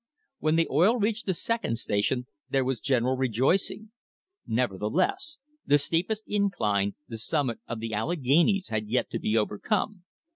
When 0.39 0.55
the 0.55 0.67
oil 0.71 0.97
reached 0.97 1.27
the 1.27 1.35
second 1.35 1.77
station 1.77 2.25
there 2.49 2.65
was 2.65 2.79
general 2.79 3.15
rejoicing; 3.15 3.91
nevertheless, 4.47 5.37
the 5.63 5.77
steepest 5.77 6.23
incline, 6.25 6.95
the 7.07 7.19
summit 7.19 7.59
of 7.67 7.79
the 7.79 7.93
Alleghanies, 7.93 8.69
had 8.69 8.87
yet 8.87 9.11
to 9.11 9.19
be 9.19 9.37
overcome. 9.37 10.03